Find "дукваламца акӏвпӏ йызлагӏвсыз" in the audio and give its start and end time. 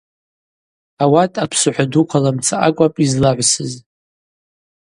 1.91-3.71